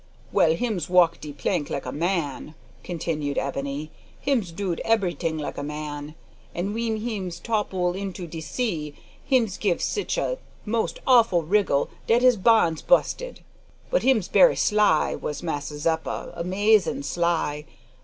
[0.31, 5.63] "Well, hims walk de plank like a man," continued Ebony, "hims dood eberyting like a
[5.63, 6.15] man.
[6.55, 12.23] An' w'en hims topple into de sea hims give sitch a most awful wriggle dat
[12.23, 13.41] his bonds bu'sted.
[13.91, 17.65] But hims berry sly, was Massa Zeppa amazin' sly.